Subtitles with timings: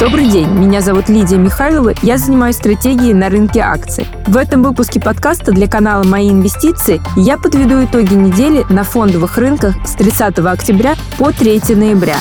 [0.00, 4.06] Добрый день, меня зовут Лидия Михайлова, я занимаюсь стратегией на рынке акций.
[4.28, 9.74] В этом выпуске подкаста для канала «Мои инвестиции» я подведу итоги недели на фондовых рынках
[9.84, 12.16] с 30 октября по 3 ноября.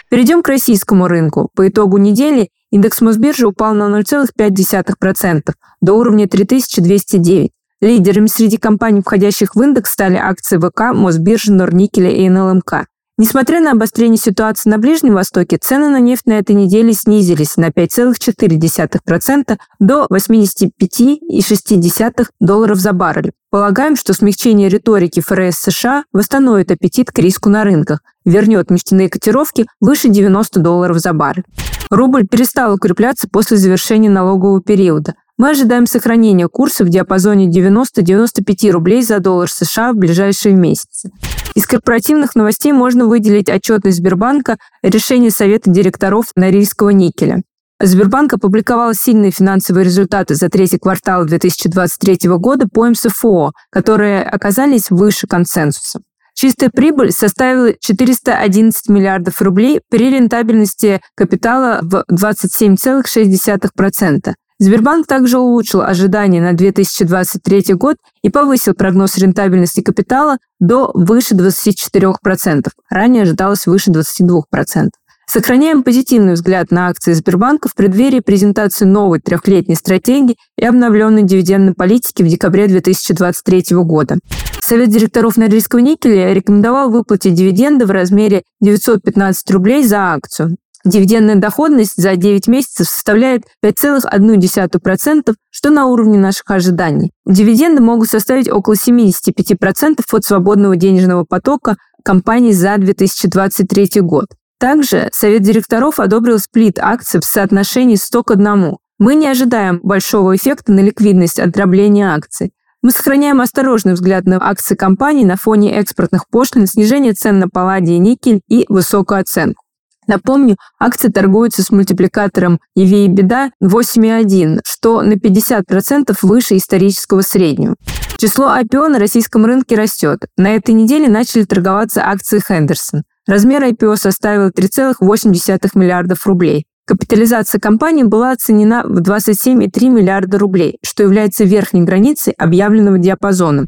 [0.09, 1.49] Перейдем к российскому рынку.
[1.55, 5.41] По итогу недели индекс Мосбиржи упал на 0,5%
[5.81, 7.51] до уровня 3209.
[7.83, 12.85] Лидерами среди компаний, входящих в индекс, стали акции ВК, Мосбиржи, Норникеля и НЛМК.
[13.17, 17.71] Несмотря на обострение ситуации на Ближнем Востоке, цены на нефть на этой неделе снизились на
[17.71, 23.33] 5,4% до 85,6 долларов за баррель.
[23.49, 29.67] Полагаем, что смягчение риторики ФРС США восстановит аппетит к риску на рынках, вернет нефтяные котировки
[29.81, 31.43] выше 90 долларов за баррель.
[31.89, 35.15] Рубль перестал укрепляться после завершения налогового периода.
[35.37, 41.09] Мы ожидаем сохранения курса в диапазоне 90-95 рублей за доллар США в ближайшие месяцы.
[41.55, 47.41] Из корпоративных новостей можно выделить отчетность Сбербанка решение Совета директоров Норильского никеля.
[47.81, 55.25] Сбербанк опубликовал сильные финансовые результаты за третий квартал 2023 года по МСФО, которые оказались выше
[55.27, 56.01] консенсуса.
[56.35, 64.33] Чистая прибыль составила 411 миллиардов рублей при рентабельности капитала в 27,6%.
[64.59, 72.67] Сбербанк также улучшил ожидания на 2023 год и повысил прогноз рентабельности капитала до выше 24%.
[72.89, 74.89] Ранее ожидалось выше 22%.
[75.25, 81.73] Сохраняем позитивный взгляд на акции Сбербанка в преддверии презентации новой трехлетней стратегии и обновленной дивидендной
[81.73, 84.17] политики в декабре 2023 года.
[84.61, 90.57] Совет директоров Норильского никеля рекомендовал выплатить дивиденды в размере 915 рублей за акцию.
[90.85, 97.11] Дивидендная доходность за 9 месяцев составляет 5,1%, что на уровне наших ожиданий.
[97.25, 104.25] Дивиденды могут составить около 75% от свободного денежного потока компании за 2023 год.
[104.59, 108.75] Также Совет директоров одобрил сплит акций в соотношении 100 к 1.
[108.99, 112.51] Мы не ожидаем большого эффекта на ликвидность от дробления акций.
[112.81, 117.95] Мы сохраняем осторожный взгляд на акции компании на фоне экспортных пошлин, снижения цен на палладий
[117.95, 119.62] и никель и высокую оценку.
[120.07, 127.75] Напомню, акции торгуются с мультипликатором EV и беда 8,1, что на 50% выше исторического среднего.
[128.17, 130.19] Число IPO на российском рынке растет.
[130.37, 133.03] На этой неделе начали торговаться акции Хендерсон.
[133.27, 136.65] Размер IPO составил 3,8 миллиардов рублей.
[136.85, 143.67] Капитализация компании была оценена в 27,3 миллиарда рублей, что является верхней границей объявленного диапазона.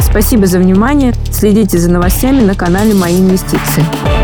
[0.00, 1.12] Спасибо за внимание.
[1.32, 4.23] Следите за новостями на канале «Мои инвестиции».